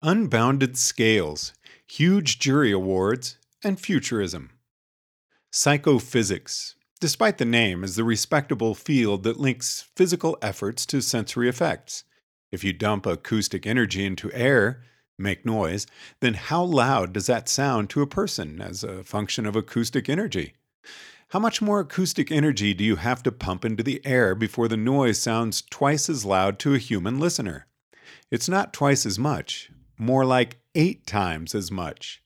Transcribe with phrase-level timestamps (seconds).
[0.00, 1.52] Unbounded Scales,
[1.88, 4.50] Huge Jury Awards, and Futurism.
[5.50, 12.04] Psychophysics, despite the name, is the respectable field that links physical efforts to sensory effects.
[12.52, 14.84] If you dump acoustic energy into air,
[15.18, 15.84] make noise,
[16.20, 20.54] then how loud does that sound to a person as a function of acoustic energy?
[21.30, 24.76] How much more acoustic energy do you have to pump into the air before the
[24.76, 27.66] noise sounds twice as loud to a human listener?
[28.30, 32.22] It's not twice as much, more like eight times as much.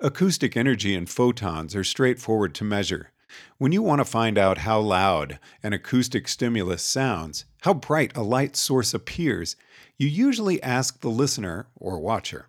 [0.00, 3.12] Acoustic energy and photons are straightforward to measure.
[3.58, 8.22] When you want to find out how loud an acoustic stimulus sounds, how bright a
[8.22, 9.56] light source appears,
[9.96, 12.48] you usually ask the listener or watcher.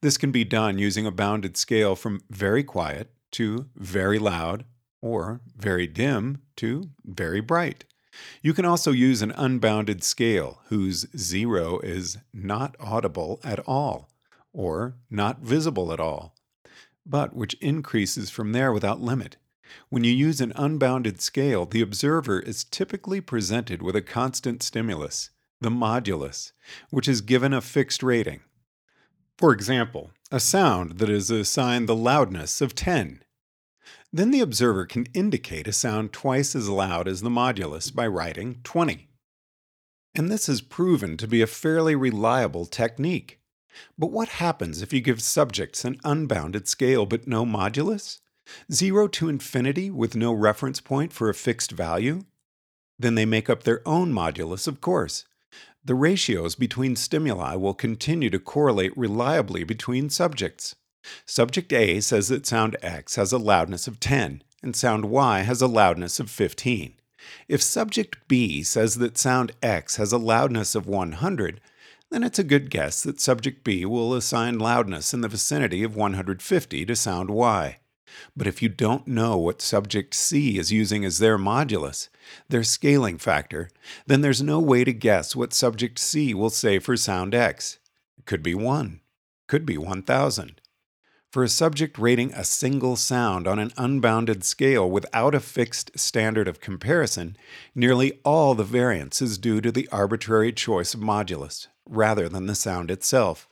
[0.00, 4.64] This can be done using a bounded scale from very quiet to very loud
[5.00, 7.84] or very dim to very bright.
[8.42, 14.08] You can also use an unbounded scale whose zero is not audible at all
[14.52, 16.34] or not visible at all,
[17.04, 19.36] but which increases from there without limit.
[19.88, 25.30] When you use an unbounded scale, the observer is typically presented with a constant stimulus,
[25.60, 26.52] the modulus,
[26.90, 28.40] which is given a fixed rating.
[29.36, 33.22] For example, a sound that is assigned the loudness of 10
[34.12, 38.60] then the observer can indicate a sound twice as loud as the modulus by writing
[38.64, 39.08] 20.
[40.14, 43.40] And this is proven to be a fairly reliable technique.
[43.96, 48.18] But what happens if you give subjects an unbounded scale but no modulus?
[48.72, 52.24] 0 to infinity with no reference point for a fixed value?
[52.98, 55.24] Then they make up their own modulus, of course.
[55.84, 60.74] The ratios between stimuli will continue to correlate reliably between subjects.
[61.26, 65.62] Subject A says that sound X has a loudness of 10 and sound Y has
[65.62, 66.94] a loudness of 15.
[67.48, 71.60] If subject B says that sound X has a loudness of 100,
[72.10, 75.94] then it's a good guess that subject B will assign loudness in the vicinity of
[75.94, 77.78] 150 to sound Y.
[78.36, 82.08] But if you don't know what subject C is using as their modulus,
[82.48, 83.70] their scaling factor,
[84.06, 87.78] then there's no way to guess what subject C will say for sound X.
[88.16, 89.00] It could be 1,
[89.46, 90.60] could be 1000.
[91.30, 96.48] For a subject rating a single sound on an unbounded scale without a fixed standard
[96.48, 97.36] of comparison,
[97.74, 102.54] nearly all the variance is due to the arbitrary choice of modulus, rather than the
[102.54, 103.46] sound itself.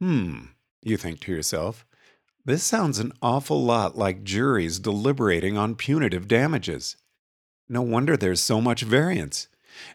[0.00, 0.46] Hmm,
[0.82, 1.86] you think to yourself,
[2.44, 6.96] this sounds an awful lot like juries deliberating on punitive damages.
[7.68, 9.46] No wonder there's so much variance.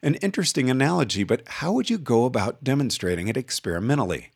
[0.02, 4.32] An interesting analogy, but how would you go about demonstrating it experimentally?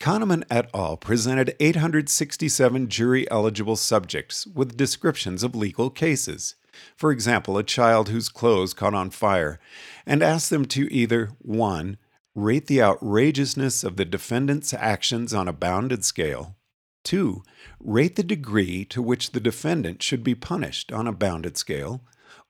[0.00, 0.96] Kahneman et al.
[0.96, 6.54] presented 867 jury eligible subjects with descriptions of legal cases.
[6.96, 9.60] For example, a child whose clothes caught on fire,
[10.06, 11.98] and asked them to either 1.
[12.34, 16.56] Rate the outrageousness of the defendant's actions on a bounded scale,
[17.04, 17.42] 2.
[17.80, 22.04] Rate the degree to which the defendant should be punished on a bounded scale,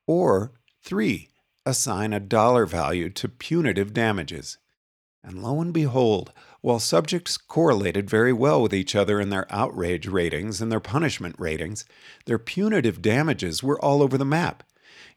[0.07, 0.53] or
[0.85, 1.29] 3.
[1.65, 4.59] Assign a dollar value to punitive damages.
[5.25, 10.09] And lo and behold, while subjects correlated very well with each other in their outrage
[10.09, 11.85] ratings and their punishment ratings,
[12.27, 14.65] their punitive damages were all over the map.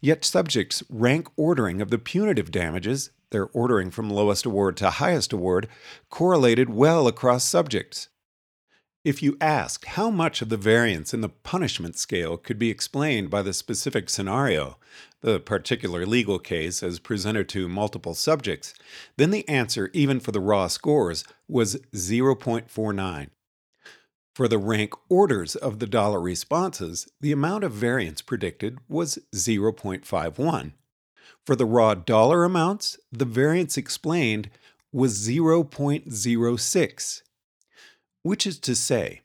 [0.01, 5.33] Yet subjects' rank ordering of the punitive damages, their ordering from lowest award to highest
[5.33, 5.67] award,
[6.09, 8.09] correlated well across subjects.
[9.05, 13.29] If you ask how much of the variance in the punishment scale could be explained
[13.29, 14.79] by the specific scenario,
[15.21, 18.73] the particular legal case as presented to multiple subjects,
[19.15, 23.27] then the answer, even for the raw scores, was 0.49.
[24.33, 30.71] For the rank orders of the dollar responses, the amount of variance predicted was 0.51.
[31.45, 34.49] For the raw dollar amounts, the variance explained
[34.91, 37.21] was 0.06.
[38.25, 39.21] Which is to say,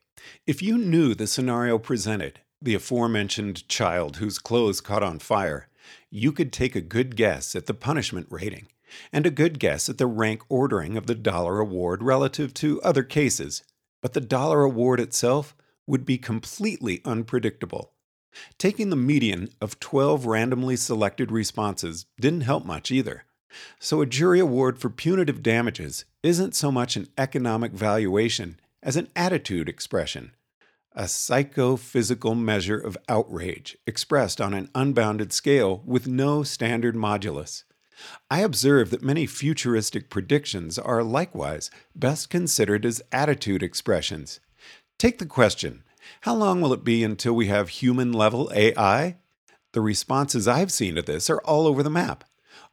[0.47, 5.69] if you knew the scenario presented, the aforementioned child whose clothes caught on fire,
[6.11, 8.67] you could take a good guess at the punishment rating
[9.11, 13.03] and a good guess at the rank ordering of the dollar award relative to other
[13.03, 13.63] cases,
[14.03, 17.95] but the dollar award itself would be completely unpredictable.
[18.59, 23.25] Taking the median of 12 randomly selected responses didn't help much either.
[23.79, 29.09] So, a jury award for punitive damages isn't so much an economic valuation as an
[29.15, 30.33] attitude expression,
[30.93, 37.65] a psychophysical measure of outrage expressed on an unbounded scale with no standard modulus.
[38.31, 44.41] I observe that many futuristic predictions are likewise best considered as attitude expressions.
[44.99, 45.85] Take the question
[46.23, 49.19] How long will it be until we have human level AI?
[49.73, 52.25] The responses I've seen to this are all over the map.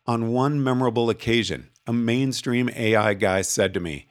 [0.07, 4.07] On one memorable occasion, a mainstream AI guy said to me,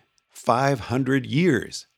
[0.47, 1.89] 500 years.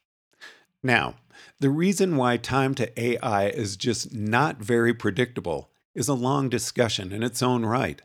[0.83, 1.17] Now,
[1.61, 7.13] the reason why time to AI is just not very predictable is a long discussion
[7.13, 8.01] in its own right.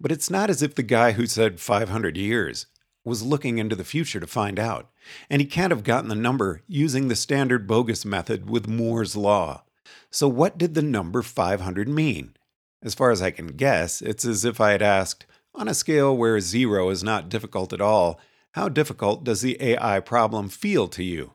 [0.00, 2.66] But it's not as if the guy who said 500 years
[3.04, 4.88] was looking into the future to find out,
[5.28, 9.64] and he can't have gotten the number using the standard bogus method with Moore's Law.
[10.10, 12.36] So, what did the number 500 mean?
[12.82, 16.16] As far as I can guess, it's as if I had asked, on a scale
[16.16, 18.20] where zero is not difficult at all,
[18.52, 21.32] how difficult does the AI problem feel to you?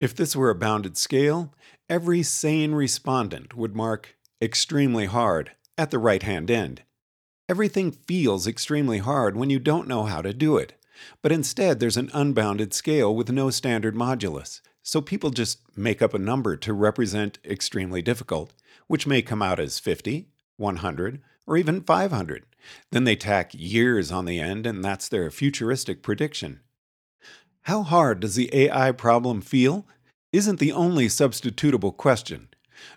[0.00, 1.54] If this were a bounded scale,
[1.88, 6.82] every sane respondent would mark extremely hard at the right hand end.
[7.48, 10.74] Everything feels extremely hard when you don't know how to do it.
[11.22, 14.60] But instead, there's an unbounded scale with no standard modulus.
[14.82, 18.52] So people just make up a number to represent extremely difficult,
[18.86, 22.46] which may come out as 50, 100, or even 500.
[22.92, 26.60] Then they tack years on the end, and that's their futuristic prediction.
[27.62, 29.84] How hard does the AI problem feel?
[30.32, 32.50] Isn't the only substitutable question.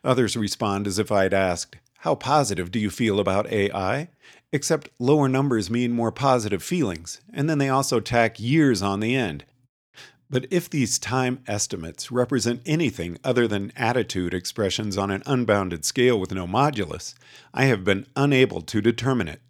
[0.03, 4.09] Others respond as if I'd asked, How positive do you feel about AI?
[4.51, 9.15] Except lower numbers mean more positive feelings, and then they also tack years on the
[9.15, 9.45] end.
[10.33, 16.19] But if these time estimates represent anything other than attitude expressions on an unbounded scale
[16.19, 17.13] with no modulus,
[17.53, 19.41] I have been unable to determine it.